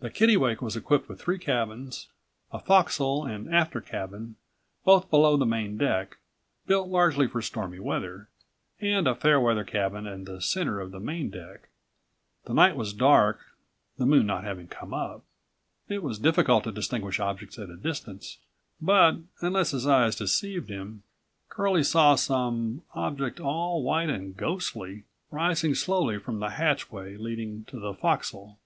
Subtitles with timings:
[0.00, 2.08] The Kittlewake was equipped with three cabins;
[2.50, 4.34] a forecastle and aftercabin,
[4.84, 6.16] both below the main deck,
[6.66, 8.28] built largely for stormy weather,
[8.80, 11.68] and a fair weather cabin in the center of the main deck.
[12.46, 13.38] The night was dark,
[13.96, 15.22] the moon not having come up.
[15.88, 18.38] It was difficult to distinguish objects at a distance,
[18.80, 21.04] but, unless his eyes deceived him,
[21.48, 27.78] Curlie saw some object, all white and ghostly, rising slowly from the hatchway leading to
[27.78, 28.58] the forecastle.